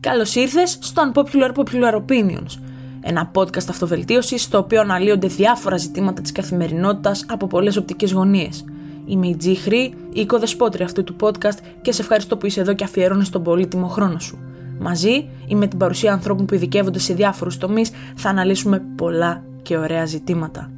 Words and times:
Καλώς 0.00 0.34
ήρθες 0.34 0.78
στο 0.80 1.02
Unpopular 1.12 1.52
Popular 1.54 1.94
Opinions, 1.94 2.58
ένα 3.00 3.30
podcast 3.34 3.68
αυτοβελτίωσης 3.68 4.42
στο 4.42 4.58
οποίο 4.58 4.80
αναλύονται 4.80 5.26
διάφορα 5.26 5.76
ζητήματα 5.76 6.22
της 6.22 6.32
καθημερινότητας 6.32 7.24
από 7.28 7.46
πολλές 7.46 7.76
οπτικές 7.76 8.12
γωνίες. 8.12 8.64
Είμαι 9.06 9.26
η 9.26 9.36
Τζι 9.36 9.54
Χρή, 9.54 9.94
η 10.12 10.20
οικοδεσπότρια 10.20 10.84
αυτού 10.84 11.04
του 11.04 11.16
podcast 11.20 11.58
και 11.82 11.92
σε 11.92 12.02
ευχαριστώ 12.02 12.36
που 12.36 12.46
είσαι 12.46 12.60
εδώ 12.60 12.72
και 12.72 12.84
αφιερώνεις 12.84 13.30
τον 13.30 13.42
πολύτιμο 13.42 13.86
χρόνο 13.86 14.18
σου. 14.18 14.38
Μαζί 14.78 15.28
ή 15.46 15.54
με 15.54 15.66
την 15.66 15.78
παρουσία 15.78 16.12
ανθρώπων 16.12 16.46
που 16.46 16.54
ειδικεύονται 16.54 16.98
σε 16.98 17.14
διάφορους 17.14 17.58
τομείς 17.58 17.90
θα 18.16 18.28
αναλύσουμε 18.28 18.82
πολλά 18.96 19.44
και 19.62 19.76
ωραία 19.76 20.04
ζητήματα. 20.04 20.70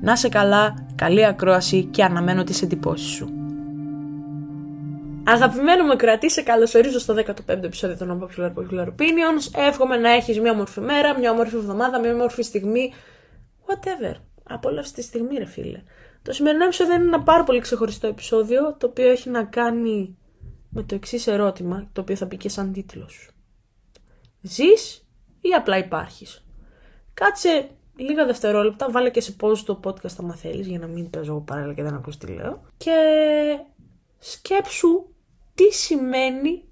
Να 0.00 0.16
σε 0.16 0.28
καλά, 0.28 0.74
καλή 0.94 1.26
ακρόαση 1.26 1.84
και 1.84 2.04
αναμένω 2.04 2.44
τις 2.44 2.62
εντυπώσεις 2.62 3.10
σου. 3.10 3.41
Αγαπημένο 5.24 5.84
με 5.84 5.96
κρατή, 5.96 6.30
σε 6.30 6.42
καλωσορίζω 6.42 6.98
στο 6.98 7.14
15ο 7.14 7.62
επεισόδιο 7.64 7.96
των 7.96 8.20
Unpopular 8.20 8.52
Popular 8.54 8.86
Opinions. 8.86 9.58
Εύχομαι 9.68 9.96
να 9.96 10.10
έχεις 10.10 10.40
μια 10.40 10.52
όμορφη 10.52 10.80
μέρα, 10.80 11.18
μια 11.18 11.30
όμορφη 11.30 11.56
εβδομάδα, 11.56 12.00
μια 12.00 12.12
όμορφη 12.12 12.42
στιγμή. 12.42 12.92
Whatever. 13.66 14.14
Απόλαυση 14.42 14.92
τη 14.92 15.02
στιγμή, 15.02 15.36
ρε 15.36 15.44
φίλε. 15.44 15.82
Το 16.22 16.32
σημερινό 16.32 16.64
επεισόδιο 16.64 16.94
είναι 16.94 17.04
ένα 17.04 17.22
πάρα 17.22 17.44
πολύ 17.44 17.60
ξεχωριστό 17.60 18.06
επεισόδιο, 18.06 18.76
το 18.78 18.86
οποίο 18.86 19.10
έχει 19.10 19.30
να 19.30 19.44
κάνει 19.44 20.16
με 20.68 20.82
το 20.82 20.94
εξής 20.94 21.26
ερώτημα, 21.26 21.88
το 21.92 22.00
οποίο 22.00 22.16
θα 22.16 22.26
πει 22.26 22.36
και 22.36 22.48
σαν 22.48 22.72
τίτλος. 22.72 23.30
Ζεις 24.40 25.06
ή 25.40 25.48
απλά 25.48 25.78
υπάρχεις; 25.78 26.44
Κάτσε 27.14 27.68
λίγα 27.96 28.26
δευτερόλεπτα, 28.26 28.90
βάλε 28.90 29.10
και 29.10 29.20
σε 29.20 29.36
pause 29.40 29.58
το 29.58 29.80
podcast 29.84 30.14
άμα 30.18 30.34
θέλεις, 30.34 30.66
για 30.66 30.78
να 30.78 30.86
μην 30.86 31.10
παίζω 31.10 31.30
εγώ 31.30 31.40
παράλληλα 31.40 31.74
και 31.74 31.82
δεν 31.82 31.94
ακούς 31.94 32.16
τι 32.16 32.26
λέω. 32.26 32.62
Και 32.76 32.92
σκέψου 34.18 35.11
τι 35.54 35.72
σημαίνει 35.72 36.64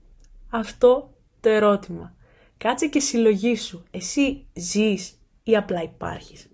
αυτό 0.50 1.10
το 1.40 1.48
ερώτημα; 1.48 2.14
Κάτσε 2.56 2.86
και 2.86 3.00
συλλογήσου. 3.00 3.82
Εσύ 3.90 4.46
ζεις 4.52 5.14
ή 5.42 5.56
απλά 5.56 5.82
υπάρχεις. 5.82 6.48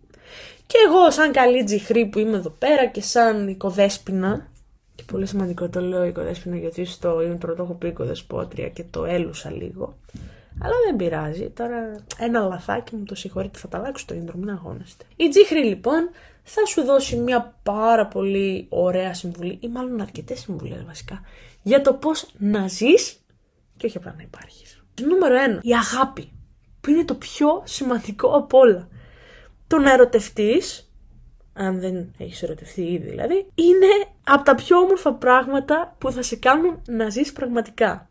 Και 0.66 0.76
εγώ 0.86 1.10
σαν 1.10 1.32
καλή 1.32 1.64
τζιχρή 1.64 2.06
που 2.06 2.18
είμαι 2.18 2.36
εδώ 2.36 2.50
πέρα 2.50 2.86
και 2.86 3.00
σαν 3.00 3.48
οικοδέσποινα, 3.48 4.50
και 4.94 5.02
πολύ 5.06 5.26
σημαντικό 5.26 5.68
το 5.68 5.80
λέω 5.80 6.04
οικοδέσποινα 6.04 6.56
γιατί 6.56 6.84
στο 6.84 7.18
intro 7.18 7.54
το 7.56 7.62
έχω 7.62 7.74
πει 7.74 7.88
οικοδεσπότρια 7.88 8.68
και 8.68 8.84
το 8.90 9.04
έλουσα 9.04 9.50
λίγο. 9.50 9.96
Αλλά 10.60 10.74
δεν 10.86 10.96
πειράζει. 10.96 11.50
Τώρα 11.50 12.04
ένα 12.18 12.40
λαθάκι 12.40 12.96
μου 12.96 13.04
το 13.04 13.14
συγχωρείτε, 13.14 13.58
θα 13.58 13.68
τα 13.68 13.78
αλλάξω 13.78 14.04
το 14.08 14.14
intro, 14.14 14.34
μην 14.34 14.50
αγώνεστε. 14.50 15.04
Η 15.16 15.28
Τζίχρη 15.28 15.64
λοιπόν 15.64 16.10
θα 16.42 16.66
σου 16.66 16.82
δώσει 16.84 17.16
μια 17.16 17.58
πάρα 17.62 18.06
πολύ 18.06 18.66
ωραία 18.68 19.14
συμβουλή, 19.14 19.58
ή 19.62 19.68
μάλλον 19.68 20.00
αρκετές 20.00 20.40
συμβουλές 20.40 20.84
βασικά, 20.84 21.20
για 21.62 21.80
το 21.80 21.94
πώς 21.94 22.30
να 22.38 22.68
ζεις 22.68 23.26
και 23.76 23.86
όχι 23.86 23.96
απλά 23.96 24.14
να 24.16 24.22
υπάρχεις. 24.22 24.84
Νούμερο 25.00 25.34
1. 25.60 25.64
Η 25.64 25.72
αγάπη. 25.74 26.30
Που 26.80 26.90
είναι 26.90 27.04
το 27.04 27.14
πιο 27.14 27.62
σημαντικό 27.64 28.28
από 28.28 28.58
όλα. 28.58 28.88
Το 29.66 29.78
να 29.78 29.92
ερωτευτείς, 29.92 30.92
αν 31.52 31.80
δεν 31.80 32.14
έχεις 32.18 32.42
ερωτευτεί 32.42 32.82
ήδη 32.82 33.08
δηλαδή, 33.08 33.46
είναι 33.54 33.86
από 34.24 34.44
τα 34.44 34.54
πιο 34.54 34.78
όμορφα 34.78 35.14
πράγματα 35.14 35.94
που 35.98 36.12
θα 36.12 36.22
σε 36.22 36.36
κάνουν 36.36 36.82
να 36.88 37.08
ζεις 37.08 37.32
πραγματικά. 37.32 38.10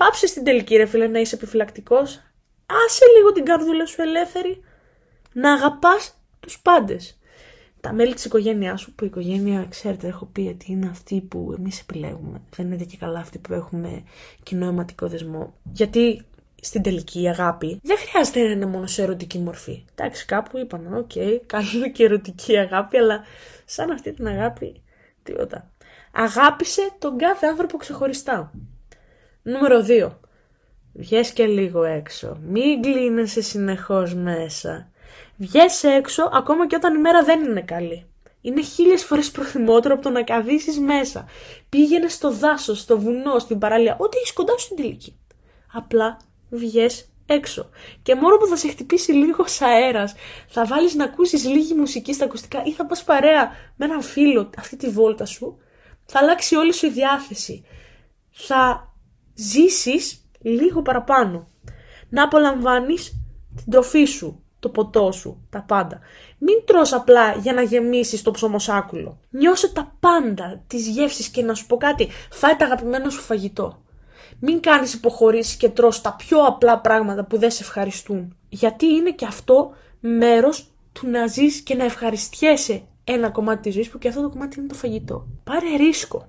Πάψε 0.00 0.26
στην 0.26 0.44
τελική 0.44 0.76
ρε 0.76 0.86
φίλε 0.86 1.06
να 1.06 1.20
είσαι 1.20 1.34
επιφυλακτικός. 1.34 2.20
Άσε 2.66 3.04
λίγο 3.16 3.32
την 3.32 3.44
καρδούλα 3.44 3.86
σου 3.86 4.02
ελεύθερη. 4.02 4.60
Να 5.32 5.52
αγαπάς 5.52 6.20
τους 6.40 6.60
πάντες. 6.60 7.18
Τα 7.80 7.92
μέλη 7.92 8.14
της 8.14 8.24
οικογένειάς 8.24 8.80
σου, 8.80 8.94
που 8.94 9.04
η 9.04 9.06
οικογένεια, 9.06 9.66
ξέρετε, 9.70 10.06
έχω 10.06 10.26
πει 10.26 10.40
ότι 10.40 10.72
είναι 10.72 10.88
αυτή 10.90 11.20
που 11.20 11.54
εμείς 11.58 11.80
επιλέγουμε. 11.80 12.42
Δεν 12.56 12.72
είναι 12.72 12.84
και 12.84 12.96
καλά 12.96 13.18
αυτή 13.18 13.38
που 13.38 13.52
έχουμε 13.52 14.02
κοινό 14.42 14.66
αιματικό 14.66 15.06
δεσμό. 15.08 15.54
Γιατί 15.72 16.24
στην 16.60 16.82
τελική 16.82 17.22
η 17.22 17.28
αγάπη 17.28 17.80
δεν 17.82 17.96
χρειάζεται 17.98 18.42
να 18.42 18.50
είναι 18.50 18.66
μόνο 18.66 18.86
σε 18.86 19.02
ερωτική 19.02 19.38
μορφή. 19.38 19.84
Εντάξει, 19.94 20.26
κάπου 20.26 20.58
είπαμε, 20.58 20.98
okay, 20.98 21.10
okay, 21.14 21.40
καλή 21.46 21.92
και 21.92 22.04
ερωτική 22.04 22.56
αγάπη, 22.56 22.96
αλλά 22.96 23.24
σαν 23.64 23.90
αυτή 23.90 24.12
την 24.12 24.26
αγάπη, 24.26 24.82
τίποτα. 25.22 25.70
Αγάπησε 26.12 26.90
τον 26.98 27.18
κάθε 27.18 27.46
άνθρωπο 27.46 27.76
ξεχωριστά. 27.76 28.52
Νούμερο 29.42 29.84
2. 29.88 30.10
Βγες 30.92 31.32
και 31.32 31.46
λίγο 31.46 31.82
έξω. 31.84 32.38
Μην 32.42 32.82
κλείνεσαι 32.82 33.42
συνεχώς 33.42 34.14
μέσα. 34.14 34.90
Βγες 35.36 35.82
έξω 35.84 36.30
ακόμα 36.32 36.66
και 36.66 36.76
όταν 36.76 36.94
η 36.94 36.98
μέρα 36.98 37.22
δεν 37.22 37.44
είναι 37.44 37.60
καλή. 37.60 38.04
Είναι 38.40 38.62
χίλιες 38.62 39.04
φορές 39.04 39.30
προτιμότερο 39.30 39.94
από 39.94 40.02
το 40.02 40.10
να 40.10 40.22
καδίσεις 40.22 40.78
μέσα. 40.78 41.28
Πήγαινες 41.68 42.12
στο 42.12 42.32
δάσος, 42.32 42.80
στο 42.80 43.00
βουνό, 43.00 43.38
στην 43.38 43.58
παραλία, 43.58 43.96
ό,τι 43.98 44.16
έχεις 44.16 44.32
κοντά 44.32 44.52
σου 44.52 44.64
στην 44.64 44.76
τελική. 44.76 45.18
Απλά 45.72 46.16
βγες 46.50 47.08
έξω. 47.26 47.68
Και 48.02 48.14
μόνο 48.14 48.36
που 48.36 48.46
θα 48.46 48.56
σε 48.56 48.68
χτυπήσει 48.68 49.12
λίγο 49.12 49.44
αέρας, 49.60 50.14
θα 50.48 50.64
βάλεις 50.64 50.94
να 50.94 51.04
ακούσεις 51.04 51.44
λίγη 51.44 51.74
μουσική 51.74 52.12
στα 52.12 52.24
ακουστικά 52.24 52.62
ή 52.64 52.72
θα 52.72 52.86
πας 52.86 53.04
παρέα 53.04 53.52
με 53.76 53.84
έναν 53.84 54.02
φίλο 54.02 54.50
αυτή 54.58 54.76
τη 54.76 54.88
βόλτα 54.88 55.24
σου, 55.24 55.58
θα 56.06 56.18
αλλάξει 56.18 56.54
όλη 56.54 56.72
σου 56.72 56.86
η 56.86 56.90
διάθεση. 56.90 57.64
Θα 58.30 58.89
ζήσεις 59.40 60.24
λίγο 60.40 60.82
παραπάνω. 60.82 61.48
Να 62.08 62.22
απολαμβάνεις 62.22 63.22
την 63.56 63.70
τροφή 63.70 64.04
σου, 64.04 64.42
το 64.60 64.68
ποτό 64.68 65.12
σου, 65.12 65.46
τα 65.50 65.64
πάντα. 65.68 66.00
Μην 66.38 66.62
τρως 66.64 66.92
απλά 66.92 67.32
για 67.32 67.52
να 67.52 67.62
γεμίσεις 67.62 68.22
το 68.22 68.30
ψωμοσάκουλο. 68.30 69.18
Νιώσε 69.30 69.72
τα 69.72 69.96
πάντα, 70.00 70.62
τις 70.66 70.86
γεύσεις 70.86 71.28
και 71.28 71.42
να 71.42 71.54
σου 71.54 71.66
πω 71.66 71.76
κάτι, 71.76 72.08
φάει 72.30 72.56
τα 72.56 72.64
αγαπημένο 72.64 73.10
σου 73.10 73.20
φαγητό. 73.20 73.82
Μην 74.38 74.60
κάνεις 74.60 74.94
υποχωρήσεις 74.94 75.56
και 75.56 75.68
τρως 75.68 76.00
τα 76.00 76.14
πιο 76.18 76.38
απλά 76.44 76.78
πράγματα 76.78 77.24
που 77.24 77.38
δεν 77.38 77.50
σε 77.50 77.62
ευχαριστούν. 77.62 78.36
Γιατί 78.48 78.86
είναι 78.86 79.12
και 79.12 79.26
αυτό 79.26 79.70
μέρος 80.00 80.70
του 80.92 81.08
να 81.08 81.26
ζεις 81.26 81.60
και 81.60 81.74
να 81.74 81.84
ευχαριστιέσαι 81.84 82.82
ένα 83.04 83.30
κομμάτι 83.30 83.62
της 83.62 83.74
ζωής 83.74 83.88
που 83.88 83.98
και 83.98 84.08
αυτό 84.08 84.22
το 84.22 84.28
κομμάτι 84.28 84.58
είναι 84.58 84.68
το 84.68 84.74
φαγητό. 84.74 85.26
Πάρε 85.44 85.76
ρίσκο 85.76 86.28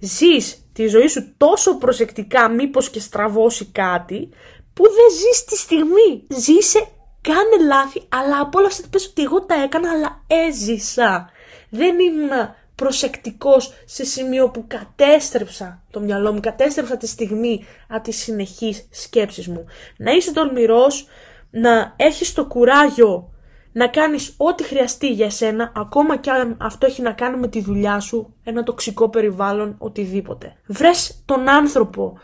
ζεις 0.00 0.64
τη 0.72 0.86
ζωή 0.86 1.08
σου 1.08 1.34
τόσο 1.36 1.76
προσεκτικά 1.78 2.48
μήπως 2.48 2.90
και 2.90 3.00
στραβώσει 3.00 3.64
κάτι 3.64 4.28
που 4.72 4.82
δεν 4.82 5.10
ζεις 5.18 5.44
τη 5.44 5.56
στιγμή. 5.56 6.26
Ζήσε, 6.28 6.88
κάνε 7.20 7.66
λάθη, 7.66 8.02
αλλά 8.08 8.40
απόλαυσε 8.40 8.82
πες 8.90 9.06
ότι 9.06 9.22
εγώ 9.22 9.42
τα 9.42 9.62
έκανα, 9.62 9.90
αλλά 9.90 10.24
έζησα. 10.26 11.30
Δεν 11.70 11.98
ήμουν 11.98 12.30
προσεκτικός 12.74 13.72
σε 13.84 14.04
σημείο 14.04 14.48
που 14.48 14.64
κατέστρεψα 14.66 15.82
το 15.90 16.00
μυαλό 16.00 16.32
μου, 16.32 16.40
κατέστρεψα 16.40 16.96
τη 16.96 17.06
στιγμή 17.06 17.64
από 17.88 18.02
τις 18.02 18.16
συνεχείς 18.16 18.88
σκέψεις 18.90 19.48
μου. 19.48 19.64
Να 19.96 20.12
είσαι 20.12 20.32
τολμηρός, 20.32 21.06
να 21.50 21.94
έχεις 21.96 22.32
το 22.32 22.46
κουράγιο 22.46 23.32
να 23.72 23.88
κάνεις 23.88 24.34
ό,τι 24.36 24.64
χρειαστεί 24.64 25.12
για 25.12 25.30
σένα, 25.30 25.72
ακόμα 25.76 26.16
και 26.16 26.30
αν 26.30 26.56
αυτό 26.60 26.86
έχει 26.86 27.02
να 27.02 27.12
κάνει 27.12 27.36
με 27.36 27.48
τη 27.48 27.60
δουλειά 27.60 28.00
σου, 28.00 28.34
ένα 28.44 28.62
τοξικό 28.62 29.08
περιβάλλον, 29.08 29.74
οτιδήποτε. 29.78 30.56
Βρες 30.66 31.22
τον 31.24 31.48
άνθρωπο 31.48 32.18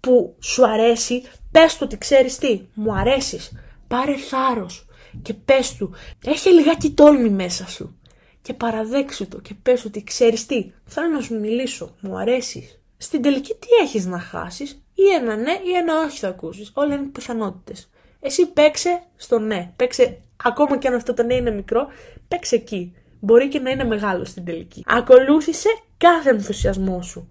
που 0.00 0.36
σου 0.40 0.68
αρέσει, 0.68 1.22
πες 1.50 1.72
του 1.72 1.80
ότι 1.82 1.98
ξέρεις 1.98 2.38
τι, 2.38 2.60
μου 2.74 2.94
αρέσεις, 2.94 3.52
πάρε 3.88 4.16
θάρρος 4.16 4.86
και 5.22 5.34
πες 5.34 5.76
του, 5.76 5.94
έχει 6.24 6.48
λιγάκι 6.48 6.90
τόλμη 6.90 7.30
μέσα 7.30 7.68
σου 7.68 7.94
και 8.42 8.54
παραδέξου 8.54 9.28
το 9.28 9.40
και 9.40 9.54
πες 9.62 9.84
ότι 9.84 10.04
ξέρεις 10.04 10.46
τι, 10.46 10.72
θέλω 10.84 11.08
να 11.08 11.20
σου 11.20 11.40
μιλήσω, 11.40 11.94
μου 12.00 12.18
αρέσεις. 12.18 12.80
Στην 12.96 13.22
τελική 13.22 13.54
τι 13.54 13.68
έχεις 13.82 14.06
να 14.06 14.18
χάσεις, 14.18 14.82
ή 14.94 15.02
ένα 15.20 15.36
ναι 15.36 15.52
ή 15.52 15.72
ένα 15.76 16.00
όχι 16.04 16.18
θα 16.18 16.28
ακούσεις, 16.28 16.70
όλα 16.74 16.94
είναι 16.94 17.06
πιθανότητες. 17.06 17.90
Εσύ 18.20 18.46
παίξε 18.46 19.02
στο 19.16 19.38
ναι, 19.38 19.72
παίξε 19.76 20.20
ακόμα 20.44 20.78
και 20.78 20.88
αν 20.88 20.94
αυτό 20.94 21.14
το 21.14 21.22
ναι 21.22 21.34
είναι 21.34 21.50
μικρό, 21.50 21.86
παίξε 22.28 22.54
εκεί. 22.54 22.94
Μπορεί 23.20 23.48
και 23.48 23.58
να 23.58 23.70
είναι 23.70 23.84
μεγάλο 23.84 24.24
στην 24.24 24.44
τελική. 24.44 24.84
Ακολούθησε 24.86 25.68
κάθε 25.96 26.30
ενθουσιασμό 26.30 27.02
σου. 27.02 27.28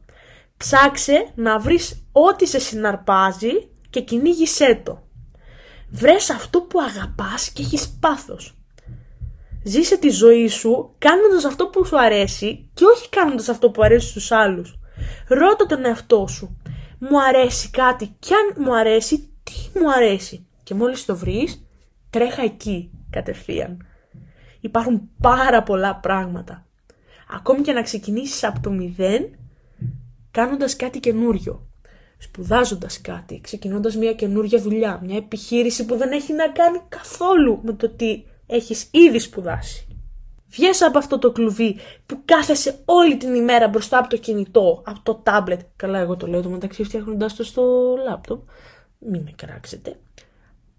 Ψάξε 0.57 1.27
να 1.35 1.59
βρεις 1.59 2.05
ό,τι 2.11 2.47
σε 2.47 2.59
συναρπάζει 2.59 3.51
και 3.89 4.01
κυνήγησέ 4.01 4.81
το. 4.83 5.03
Βρες 5.89 6.29
αυτό 6.29 6.61
που 6.61 6.79
αγαπάς 6.81 7.49
και 7.49 7.61
έχεις 7.61 7.97
πάθος. 7.99 8.53
Ζήσε 9.63 9.97
τη 9.97 10.09
ζωή 10.09 10.47
σου 10.47 10.95
κάνοντας 10.97 11.45
αυτό 11.45 11.67
που 11.67 11.85
σου 11.85 11.99
αρέσει 11.99 12.69
και 12.73 12.85
όχι 12.85 13.09
κάνοντας 13.09 13.49
αυτό 13.49 13.69
που 13.69 13.83
αρέσει 13.83 14.07
στους 14.07 14.31
άλλους. 14.31 14.79
Ρώτα 15.27 15.65
τον 15.65 15.85
εαυτό 15.85 16.27
σου. 16.27 16.61
Μου 16.99 17.21
αρέσει 17.23 17.69
κάτι 17.69 18.15
και 18.19 18.33
αν 18.33 18.63
μου 18.65 18.75
αρέσει, 18.75 19.29
τι 19.43 19.79
μου 19.79 19.91
αρέσει. 19.91 20.47
Και 20.63 20.73
μόλις 20.73 21.05
το 21.05 21.15
βρεις, 21.15 21.68
τρέχα 22.09 22.41
εκεί 22.41 22.91
κατευθείαν. 23.09 23.85
Υπάρχουν 24.59 25.09
πάρα 25.21 25.63
πολλά 25.63 25.95
πράγματα. 25.95 26.65
Ακόμη 27.29 27.61
και 27.61 27.73
να 27.73 27.81
ξεκινήσεις 27.81 28.43
από 28.43 28.59
το 28.59 28.71
μηδέν, 28.71 29.29
κάνοντας 30.31 30.75
κάτι 30.75 30.99
καινούριο. 30.99 31.67
Σπουδάζοντας 32.17 33.01
κάτι, 33.01 33.41
ξεκινώντας 33.41 33.95
μια 33.95 34.13
καινούρια 34.13 34.61
δουλειά, 34.61 34.99
μια 35.03 35.17
επιχείρηση 35.17 35.85
που 35.85 35.95
δεν 35.95 36.11
έχει 36.11 36.33
να 36.33 36.47
κάνει 36.47 36.81
καθόλου 36.89 37.59
με 37.63 37.73
το 37.73 37.89
τι 37.89 38.23
έχεις 38.45 38.89
ήδη 38.91 39.19
σπουδάσει. 39.19 39.87
Βγες 40.49 40.81
από 40.81 40.97
αυτό 40.97 41.19
το 41.19 41.31
κλουβί 41.31 41.75
που 42.05 42.21
κάθεσαι 42.25 42.79
όλη 42.85 43.17
την 43.17 43.35
ημέρα 43.35 43.67
μπροστά 43.67 43.97
από 43.97 44.09
το 44.09 44.17
κινητό, 44.17 44.81
από 44.85 44.99
το 45.03 45.15
τάμπλετ. 45.15 45.59
Καλά, 45.75 45.99
εγώ 45.99 46.15
το 46.15 46.27
λέω 46.27 46.41
το 46.41 46.49
μεταξύ 46.49 46.83
φτιάχνοντας 46.83 47.35
το 47.35 47.43
στο 47.43 47.95
λάπτοπ. 48.07 48.41
μην 48.99 49.21
με 49.21 49.31
κράξετε. 49.35 49.99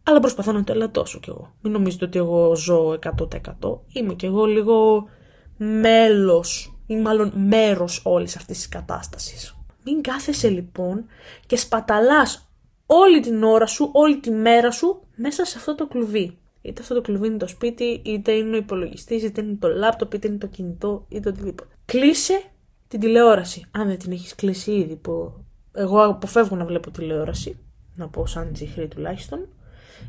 Αλλά 0.03 0.21
προσπαθώ 0.21 0.53
να 0.53 0.65
το 0.65 0.73
ελαττώσω 0.73 1.21
κι 1.21 1.31
εγώ. 1.31 1.55
Μην 1.61 1.73
νομίζετε 1.73 2.05
ότι 2.05 2.19
εγώ 2.19 2.57
ζω 2.57 2.99
100%. 3.61 3.79
Είμαι 3.93 4.15
κι 4.15 4.27
εγώ 4.27 4.45
λίγο 4.45 5.09
μέλος 5.57 6.79
ή 6.87 6.97
μάλλον 6.97 7.33
μέρος 7.35 8.01
όλης 8.05 8.37
αυτής 8.37 8.57
της 8.57 8.69
κατάστασης. 8.69 9.57
Μην 9.85 10.03
κάθεσαι 10.03 10.49
λοιπόν 10.49 11.05
και 11.47 11.57
σπαταλάς 11.57 12.51
όλη 12.87 13.21
την 13.21 13.43
ώρα 13.43 13.67
σου, 13.67 13.91
όλη 13.93 14.19
τη 14.19 14.31
μέρα 14.31 14.71
σου 14.71 15.01
μέσα 15.15 15.45
σε 15.45 15.59
αυτό 15.59 15.75
το 15.75 15.87
κλουβί. 15.87 16.39
Είτε 16.63 16.83
αυτό 16.83 16.95
το 16.95 17.01
κλουβί 17.01 17.27
είναι 17.27 17.37
το 17.37 17.47
σπίτι, 17.47 18.03
είτε 18.05 18.33
είναι 18.33 18.55
ο 18.55 18.59
υπολογιστής, 18.59 19.23
είτε 19.23 19.41
είναι 19.41 19.57
το 19.61 19.69
λάπτοπ, 19.69 20.15
είτε 20.15 20.29
είναι 20.29 20.39
το 20.39 20.47
κινητό, 20.47 21.07
είτε 21.09 21.29
οτιδήποτε. 21.29 21.71
Κλείσε 21.85 22.43
την 22.89 23.01
τηλεόραση. 23.01 23.65
Αν 23.71 23.87
δεν 23.87 23.99
την 23.99 24.13
έχεις 24.13 24.35
κλείσει 24.35 24.73
ήδη, 24.73 24.97
που 24.97 25.33
εγώ 25.73 26.05
αποφεύγω 26.05 26.57
να 26.57 26.65
βλέπω 26.65 26.91
τηλεόραση, 26.91 27.59
να 27.95 28.09
πω 28.09 28.27
σαν 28.27 28.53
τσιχρή 28.53 28.89
τουλάχιστον, 28.89 29.49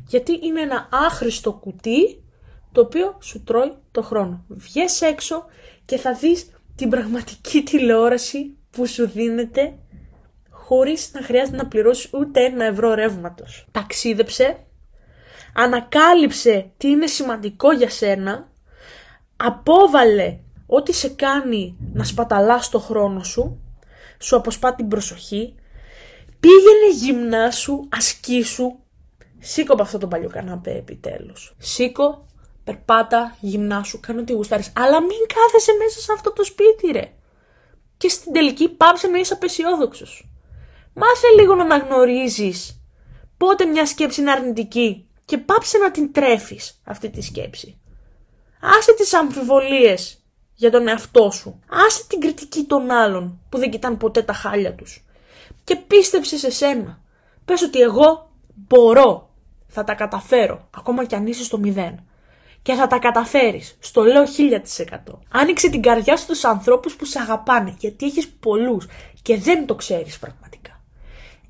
γιατί 0.06 0.38
είναι 0.42 0.60
ένα 0.60 0.88
άχρηστο 0.92 1.52
κουτί 1.52 2.22
το 2.72 2.80
οποίο 2.80 3.18
σου 3.22 3.42
τρώει 3.42 3.72
το 3.90 4.02
χρόνο. 4.02 4.44
Βγες 4.48 5.00
έξω 5.00 5.44
και 5.84 5.96
θα 5.96 6.14
δεις 6.14 6.50
την 6.74 6.88
πραγματική 6.88 7.62
τηλεόραση 7.62 8.56
που 8.70 8.86
σου 8.86 9.08
δίνεται 9.08 9.74
χωρίς 10.50 11.10
να 11.12 11.22
χρειάζεται 11.22 11.56
να 11.56 11.66
πληρώσεις 11.66 12.10
ούτε 12.12 12.44
ένα 12.44 12.64
ευρώ 12.64 12.94
ρεύματος. 12.94 13.66
Ταξίδεψε, 13.70 14.56
ανακάλυψε 15.54 16.70
τι 16.76 16.88
είναι 16.88 17.06
σημαντικό 17.06 17.72
για 17.72 17.90
σένα, 17.90 18.50
απόβαλε 19.36 20.38
ό,τι 20.66 20.92
σε 20.92 21.08
κάνει 21.08 21.76
να 21.92 22.04
σπαταλάς 22.04 22.68
το 22.68 22.78
χρόνο 22.78 23.22
σου, 23.22 23.60
σου 24.18 24.36
αποσπά 24.36 24.74
την 24.74 24.88
προσοχή, 24.88 25.54
πήγαινε 26.40 26.94
γυμνάσου, 26.94 27.88
ασκήσου, 27.88 28.78
σήκω 29.42 29.72
από 29.72 29.82
αυτό 29.82 29.98
το 29.98 30.08
παλιό 30.08 30.28
καναπέ 30.28 30.70
επιτέλους. 30.70 31.54
Σήκω, 31.58 32.26
περπάτα, 32.64 33.36
γυμνάσου, 33.40 34.00
κάνω 34.00 34.24
τι 34.24 34.32
γουστάρεις, 34.32 34.72
αλλά 34.76 35.00
μην 35.00 35.18
κάθεσαι 35.34 35.72
μέσα 35.78 36.00
σε 36.00 36.12
αυτό 36.12 36.32
το 36.32 36.44
σπίτι 36.44 36.92
ρε. 36.92 37.12
Και 37.96 38.08
στην 38.08 38.32
τελική 38.32 38.68
πάψε 38.68 39.06
να 39.06 39.18
είσαι 39.18 39.32
απεσιόδοξος. 39.32 40.30
Μάθε 40.94 41.26
λίγο 41.40 41.54
να 41.54 41.62
αναγνωρίζεις 41.62 42.82
πότε 43.36 43.64
μια 43.64 43.86
σκέψη 43.86 44.20
είναι 44.20 44.30
αρνητική 44.30 45.06
και 45.24 45.38
πάψε 45.38 45.78
να 45.78 45.90
την 45.90 46.12
τρέφεις 46.12 46.80
αυτή 46.84 47.10
τη 47.10 47.20
σκέψη. 47.22 47.80
Άσε 48.60 48.94
τις 48.94 49.14
αμφιβολίες 49.14 50.22
για 50.54 50.70
τον 50.70 50.88
εαυτό 50.88 51.30
σου. 51.30 51.60
Άσε 51.86 52.06
την 52.06 52.20
κριτική 52.20 52.64
των 52.64 52.90
άλλων 52.90 53.40
που 53.48 53.58
δεν 53.58 53.70
κοιτάνε 53.70 53.96
ποτέ 53.96 54.22
τα 54.22 54.32
χάλια 54.32 54.74
τους. 54.74 55.04
Και 55.64 55.76
πίστεψε 55.76 56.38
σε 56.38 56.50
σένα. 56.50 57.00
Πες 57.44 57.62
ότι 57.62 57.80
εγώ 57.80 58.30
μπορώ. 58.54 59.31
Θα 59.74 59.84
τα 59.84 59.94
καταφέρω. 59.94 60.68
Ακόμα 60.76 61.04
κι 61.04 61.14
αν 61.14 61.26
είσαι 61.26 61.44
στο 61.44 61.58
μηδέν. 61.58 62.04
Και 62.62 62.74
θα 62.74 62.86
τα 62.86 62.98
καταφέρεις. 62.98 63.76
Στο 63.80 64.02
λέω 64.02 64.24
1000%. 64.26 65.18
Άνοιξε 65.30 65.70
την 65.70 65.82
καρδιά 65.82 66.16
στους 66.16 66.44
ανθρώπους 66.44 66.96
που 66.96 67.04
σε 67.04 67.18
αγαπάνε. 67.18 67.74
Γιατί 67.78 68.06
έχεις 68.06 68.28
πολλούς. 68.28 68.86
Και 69.22 69.36
δεν 69.36 69.66
το 69.66 69.74
ξέρεις 69.74 70.18
πραγματικά. 70.18 70.80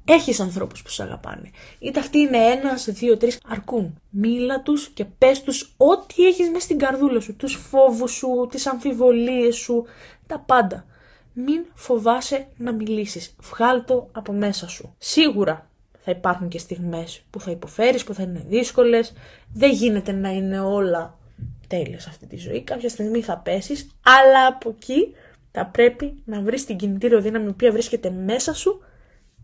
Έχεις 0.05 0.41
ανθρώπους 0.41 0.83
που 0.83 0.89
σε 0.89 1.03
αγαπάνε. 1.03 1.51
Είτε 1.79 2.01
αυτοί 2.01 2.19
είναι 2.19 2.37
ένας, 2.37 2.85
δύο, 2.85 3.17
τρεις, 3.17 3.41
αρκούν. 3.49 4.01
Μίλα 4.11 4.63
τους 4.63 4.89
και 4.89 5.05
πες 5.05 5.43
τους 5.43 5.75
ό,τι 5.77 6.27
έχεις 6.27 6.49
μέσα 6.49 6.61
στην 6.61 6.79
καρδούλα 6.79 7.21
σου. 7.21 7.37
Τους 7.37 7.55
φόβους 7.55 8.13
σου, 8.13 8.47
τις 8.51 8.67
αμφιβολίες 8.67 9.57
σου, 9.57 9.85
τα 10.27 10.39
πάντα. 10.39 10.85
Μην 11.33 11.65
φοβάσαι 11.75 12.47
να 12.57 12.73
μιλήσεις. 12.73 13.37
Βγάλ 13.41 13.85
το 13.85 14.09
από 14.13 14.33
μέσα 14.33 14.69
σου. 14.69 14.95
Σίγουρα 14.99 15.71
θα 16.05 16.11
υπάρχουν 16.11 16.49
και 16.49 16.59
στιγμές 16.59 17.23
που 17.31 17.41
θα 17.41 17.51
υποφέρεις, 17.51 18.05
που 18.05 18.15
θα 18.15 18.23
είναι 18.23 18.45
δύσκολες. 18.49 19.13
Δεν 19.53 19.71
γίνεται 19.73 20.13
να 20.13 20.31
είναι 20.31 20.61
όλα 20.61 21.19
τέλεια 21.67 22.01
σε 22.01 22.09
αυτή 22.09 22.27
τη 22.27 22.37
ζωή. 22.37 22.63
Κάποια 22.63 22.89
στιγμή 22.89 23.23
θα 23.23 23.39
πέσεις, 23.39 23.91
αλλά 24.03 24.47
από 24.47 24.69
εκεί 24.69 25.15
θα 25.51 25.67
πρέπει 25.67 26.23
να 26.25 26.41
βρεις 26.41 26.65
την 26.65 26.77
κινητήριο 26.77 27.21
δύναμη 27.21 27.47
η 27.47 27.49
οποία 27.49 27.73
βρίσκεται 27.73 28.11
μέσα 28.11 28.55
σου 28.55 28.83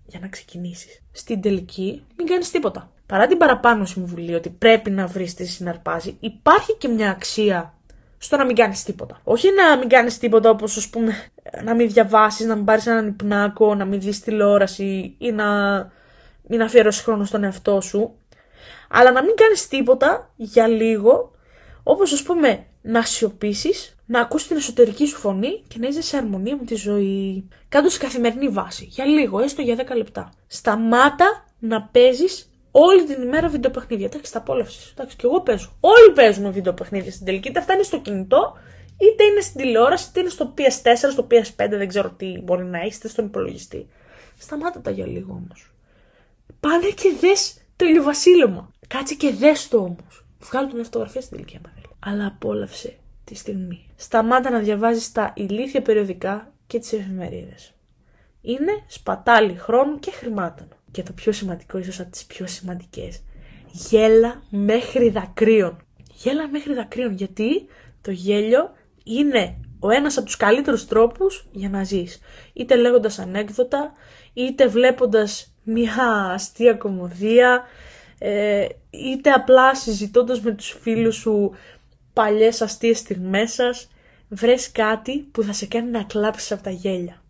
για 0.07 0.21
να 0.21 0.29
ξεκινήσεις. 0.29 1.03
Στην 1.13 1.41
τελική, 1.41 2.05
μην 2.17 2.27
κάνεις 2.27 2.51
τίποτα. 2.51 2.93
Παρά 3.07 3.27
την 3.27 3.39
παραπάνω 3.39 3.85
συμβουλή 3.85 4.35
ότι 4.35 4.51
πρέπει 4.51 4.91
να 4.91 5.07
βρεις 5.07 5.35
τι 5.35 5.47
συναρπάζει, 5.47 6.17
υπάρχει 6.21 6.77
και 6.77 6.89
μια 6.89 7.11
αξία 7.11 7.75
στο 8.19 8.37
να 8.37 8.45
μην 8.45 8.57
κάνεις 8.57 8.83
τίποτα. 8.83 9.21
Όχι 9.25 9.49
να 9.53 9.79
μην 9.79 9.89
κάνεις 9.89 10.19
τίποτα 10.19 10.51
όπως 10.51 10.77
ας 10.77 10.89
πούμε 10.89 11.13
να 11.65 11.75
μην 11.75 11.93
διαβάσεις, 11.93 12.47
να 12.47 12.55
μην 12.55 12.65
πάρεις 12.65 12.87
έναν 12.87 13.07
υπνάκο, 13.07 13.75
να 13.75 13.85
μην 13.85 14.01
δεις 14.01 14.21
τηλεόραση 14.21 15.15
ή 15.19 15.33
να 15.33 15.47
μην 16.49 16.63
αφιερώσεις 16.63 17.03
χρόνο 17.03 17.25
στον 17.25 17.45
εαυτό 17.45 17.81
σου. 17.81 18.15
Αλλά 18.91 19.13
να 19.13 19.23
μην 19.23 19.35
κάνεις 19.35 19.69
τίποτα 19.69 20.31
για 20.37 20.67
λίγο, 20.67 21.31
όπως 21.83 22.13
ας 22.13 22.23
πούμε 22.23 22.67
να 22.83 23.03
σιωπήσεις, 23.03 23.97
να 24.07 24.21
ακούσει 24.21 24.49
την 24.49 24.57
εσωτερική 24.57 25.07
σου 25.07 25.17
φωνή 25.17 25.63
και 25.69 25.79
να 25.79 25.89
είσαι 25.89 26.03
σε 26.03 26.17
αρμονία 26.17 26.57
με 26.57 26.65
τη 26.65 26.75
ζωή. 26.75 27.49
Κάντος 27.69 27.93
σε 27.93 27.99
καθημερινή 27.99 28.49
βάση, 28.49 28.85
για 28.85 29.05
λίγο, 29.05 29.41
έστω 29.41 29.63
για 29.63 29.77
10 29.77 29.97
λεπτά. 29.97 30.33
Σταμάτα 30.47 31.45
να 31.59 31.83
παίζεις 31.83 32.51
όλη 32.71 33.05
την 33.05 33.23
ημέρα 33.23 33.49
βιντεοπαιχνίδια. 33.49 34.07
Εντάξει, 34.07 34.33
τα 34.33 34.39
απόλαυσες. 34.39 34.91
Εντάξει, 34.91 35.17
και 35.17 35.27
εγώ 35.27 35.41
παίζω. 35.41 35.71
Όλοι 35.81 36.13
παίζουμε 36.15 36.51
βιντεοπαιχνίδια 36.51 37.13
στην 37.13 37.27
τελική. 37.27 37.49
Είτε 37.49 37.59
αυτά 37.59 37.75
είναι 37.75 37.83
στο 37.83 38.01
κινητό, 38.01 38.57
είτε 38.99 39.25
είναι 39.25 39.41
στην 39.41 39.61
τηλεόραση, 39.61 40.09
είτε 40.09 40.21
είναι 40.21 40.29
στο 40.29 40.55
PS4, 40.59 41.11
στο 41.13 41.27
PS5, 41.31 41.69
δεν 41.69 41.89
ξέρω 41.89 42.11
τι 42.11 42.41
μπορεί 42.43 42.65
να 42.65 42.79
έχει, 42.79 42.97
είτε 42.97 43.09
στον 43.09 43.25
υπολογιστή. 43.25 43.89
Σταμάτα 44.39 44.81
τα 44.81 44.91
για 44.91 45.07
λίγο 45.07 45.33
όμως. 45.33 45.71
Πάνε 46.61 46.89
και 46.89 47.15
δες 47.21 47.57
το 47.77 47.85
ηλιοβασίλεμα. 47.85 48.71
Κάτσε 48.89 49.15
και 49.15 49.31
δες 49.31 49.69
το 49.69 49.79
όμως. 49.79 50.25
Βγάλω 50.41 50.69
την 50.69 50.81
αυτογραφία 50.81 51.21
στην 51.21 51.37
τελική, 51.37 51.57
άμα 51.57 51.75
Αλλά 51.99 52.27
απόλαυσε 52.27 52.97
τη 53.25 53.35
στιγμή. 53.35 53.91
Σταμάτα 53.97 54.51
να 54.51 54.59
διαβάζεις 54.59 55.13
τα 55.13 55.33
ηλίθια 55.37 55.83
περιοδικά 55.83 56.53
και 56.67 56.79
τις 56.79 56.93
εφημερίδες. 56.93 57.73
Είναι 58.41 58.73
σπατάλη 58.87 59.55
χρόνου 59.55 59.99
και 59.99 60.11
χρημάτων. 60.11 60.69
Και 60.91 61.03
το 61.03 61.13
πιο 61.13 61.33
σημαντικό, 61.33 61.79
ίσως 61.79 62.01
από 62.01 62.11
τις 62.11 62.25
πιο 62.25 62.47
σημαντικές, 62.47 63.23
γέλα 63.71 64.43
μέχρι 64.51 65.11
δακρύων. 65.11 65.77
Γέλα 66.15 66.49
μέχρι 66.49 66.75
δακρύων, 66.75 67.15
γιατί 67.15 67.67
το 68.03 68.11
γέλιο 68.11 68.71
είναι 69.05 69.57
ο 69.79 69.91
ένας 69.91 70.17
από 70.17 70.27
τους 70.27 70.37
καλύτερους 70.37 70.87
τρόπους 70.87 71.47
για 71.53 71.69
να 71.69 71.85
ζεις. 71.85 72.21
Είτε 72.53 72.77
λέγοντας 72.77 73.19
ανέκδοτα, 73.19 73.93
είτε 74.33 74.67
βλέποντας 74.67 75.53
μια 75.69 76.31
αστεία 76.35 76.75
κομμωδία, 76.75 77.63
ε, 78.19 78.67
είτε 78.91 79.31
απλά 79.31 79.75
συζητώντας 79.75 80.41
με 80.41 80.51
τους 80.51 80.79
φίλους 80.81 81.17
σου 81.17 81.53
παλιές 82.13 82.63
αστείες 82.63 82.99
στιγμές 82.99 83.53
σας, 83.53 83.91
βρες 84.29 84.73
κάτι 84.73 85.19
που 85.19 85.43
θα 85.43 85.53
σε 85.53 85.67
κάνει 85.67 85.91
να 85.91 86.03
κλάψεις 86.03 86.53
από 86.53 86.63
τα 86.63 86.71
γέλια. 86.71 87.23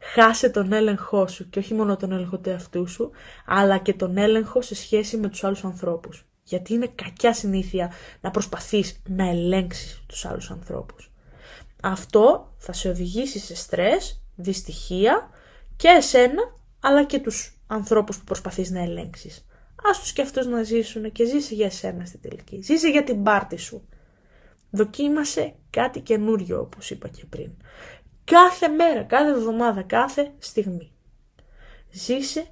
Χάσε 0.00 0.48
τον 0.48 0.72
έλεγχό 0.72 1.26
σου 1.26 1.48
και 1.48 1.58
όχι 1.58 1.74
μόνο 1.74 1.96
τον 1.96 2.12
έλεγχο 2.12 2.38
του 2.38 2.48
εαυτού 2.48 2.86
σου, 2.86 3.10
αλλά 3.46 3.78
και 3.78 3.94
τον 3.94 4.16
έλεγχο 4.16 4.62
σε 4.62 4.74
σχέση 4.74 5.16
με 5.16 5.28
τους 5.28 5.44
άλλους 5.44 5.64
ανθρώπους. 5.64 6.24
Γιατί 6.42 6.74
είναι 6.74 6.92
κακιά 6.94 7.34
συνήθεια 7.34 7.92
να 8.20 8.30
προσπαθείς 8.30 9.02
να 9.08 9.28
ελέγξεις 9.28 10.02
τους 10.06 10.24
άλλους 10.24 10.50
ανθρώπους. 10.50 11.10
Αυτό 11.82 12.52
θα 12.56 12.72
σε 12.72 12.88
οδηγήσει 12.88 13.38
σε 13.38 13.54
στρες, 13.54 14.22
δυστυχία 14.36 15.30
και 15.76 15.88
εσένα, 15.88 16.42
αλλά 16.80 17.04
και 17.04 17.18
τους 17.18 17.59
ανθρώπους 17.70 18.18
που 18.18 18.24
προσπαθείς 18.24 18.70
να 18.70 18.80
ελέγξεις. 18.80 19.46
Ας 19.90 20.00
τους 20.00 20.12
και 20.12 20.22
αυτούς 20.22 20.46
να 20.46 20.62
ζήσουν 20.62 21.12
και 21.12 21.24
ζήσε 21.24 21.54
για 21.54 21.66
εσένα 21.66 22.04
στην 22.04 22.20
τελική. 22.20 22.60
Ζήσε 22.62 22.88
για 22.88 23.04
την 23.04 23.22
πάρτη 23.22 23.56
σου. 23.56 23.88
Δοκίμασε 24.70 25.54
κάτι 25.70 26.00
καινούριο 26.00 26.60
όπως 26.60 26.90
είπα 26.90 27.08
και 27.08 27.24
πριν. 27.30 27.50
Κάθε 28.24 28.68
μέρα, 28.68 29.02
κάθε 29.02 29.30
εβδομάδα, 29.30 29.82
κάθε 29.82 30.32
στιγμή. 30.38 30.92
Ζήσε 31.90 32.46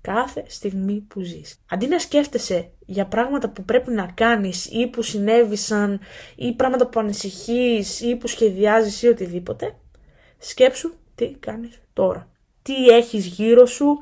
κάθε 0.00 0.44
στιγμή 0.46 1.00
που 1.08 1.20
ζεις. 1.20 1.60
Αντί 1.68 1.86
να 1.86 1.98
σκέφτεσαι 1.98 2.70
για 2.86 3.06
πράγματα 3.06 3.50
που 3.50 3.64
πρέπει 3.64 3.90
να 3.90 4.06
κάνεις 4.06 4.66
ή 4.70 4.86
που 4.86 5.02
συνέβησαν 5.02 6.00
ή 6.36 6.54
πράγματα 6.54 6.86
που 6.86 7.00
ανησυχείς 7.00 8.00
ή 8.00 8.16
που 8.16 8.26
σχεδιάζεις 8.26 9.02
ή 9.02 9.08
οτιδήποτε, 9.08 9.76
σκέψου 10.38 10.92
τι 11.14 11.28
κάνεις 11.28 11.80
τώρα. 11.92 12.30
Τι 12.62 12.88
έχεις 12.88 13.26
γύρω 13.26 13.66
σου, 13.66 13.98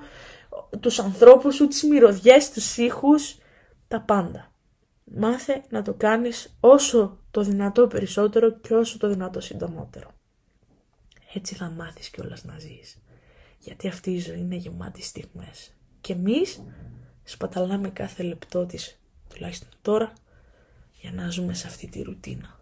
τους 0.80 0.98
ανθρώπους 0.98 1.54
σου, 1.54 1.68
τις 1.68 1.82
μυρωδιές, 1.82 2.50
τους 2.50 2.76
ήχους, 2.76 3.38
τα 3.88 4.00
πάντα. 4.00 4.52
Μάθε 5.04 5.62
να 5.68 5.82
το 5.82 5.94
κάνεις 5.94 6.56
όσο 6.60 7.18
το 7.30 7.42
δυνατό 7.42 7.86
περισσότερο 7.86 8.50
και 8.58 8.74
όσο 8.74 8.98
το 8.98 9.08
δυνατό 9.08 9.40
συντομότερο. 9.40 10.10
Έτσι 11.34 11.54
θα 11.54 11.70
μάθεις 11.70 12.08
κιόλας 12.08 12.44
να 12.44 12.58
ζεις. 12.58 12.98
Γιατί 13.58 13.88
αυτή 13.88 14.10
η 14.10 14.18
ζωή 14.18 14.38
είναι 14.38 14.56
γεμάτη 14.56 15.02
στιγμές. 15.02 15.74
Και 16.00 16.12
εμείς 16.12 16.62
σπαταλάμε 17.24 17.88
κάθε 17.88 18.22
λεπτό 18.22 18.66
της, 18.66 19.00
τουλάχιστον 19.28 19.68
τώρα, 19.82 20.12
για 21.00 21.12
να 21.12 21.30
ζούμε 21.30 21.54
σε 21.54 21.66
αυτή 21.66 21.86
τη 21.88 22.02
ρουτίνα. 22.02 22.58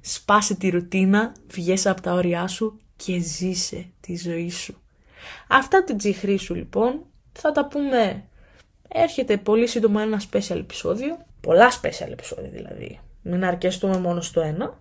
Σπάσε 0.00 0.54
τη 0.54 0.68
ρουτίνα, 0.68 1.32
βγες 1.50 1.86
από 1.86 2.00
τα 2.00 2.12
όρια 2.12 2.46
σου 2.46 2.80
και 2.96 3.18
ζήσε 3.18 3.90
τη 4.00 4.16
ζωή 4.16 4.50
σου. 4.50 4.80
Αυτά 5.48 5.84
την 5.84 5.96
τσιχρή 5.96 6.36
σου 6.36 6.54
λοιπόν 6.54 7.04
θα 7.40 7.52
τα 7.52 7.66
πούμε 7.66 8.24
Έρχεται 8.92 9.36
πολύ 9.36 9.66
σύντομα 9.66 10.02
ένα 10.02 10.20
special 10.30 10.56
επεισόδιο. 10.56 11.18
Πολλά 11.40 11.70
special 11.70 12.10
επεισόδια 12.10 12.50
δηλαδή. 12.50 13.00
Μην 13.22 13.44
αρκεστούμε 13.44 13.98
μόνο 13.98 14.20
στο 14.20 14.40
ένα. 14.40 14.78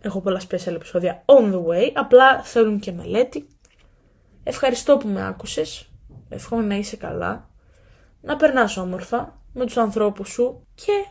Έχω 0.00 0.20
πολλά 0.20 0.40
special 0.48 0.74
επεισόδια 0.74 1.24
on 1.24 1.52
the 1.52 1.64
way. 1.66 1.90
Απλά 1.94 2.42
θέλουν 2.42 2.78
και 2.78 2.92
μελέτη. 2.92 3.48
Ευχαριστώ 4.42 4.96
που 4.96 5.08
με 5.08 5.26
άκουσες. 5.26 5.88
Εύχομαι 6.28 6.62
να 6.62 6.74
είσαι 6.74 6.96
καλά. 6.96 7.48
Να 8.20 8.36
περνάς 8.36 8.76
όμορφα 8.76 9.38
με 9.52 9.64
τους 9.64 9.76
ανθρώπους 9.76 10.28
σου 10.28 10.66
και 10.74 11.06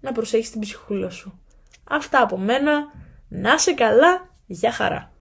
να 0.00 0.12
προσέχεις 0.12 0.50
την 0.50 0.60
ψυχούλα 0.60 1.10
σου. 1.10 1.40
Αυτά 1.84 2.22
από 2.22 2.38
μένα. 2.38 2.92
Να 3.28 3.52
είσαι 3.52 3.74
καλά. 3.74 4.28
Γεια 4.46 4.72
χαρά. 4.72 5.12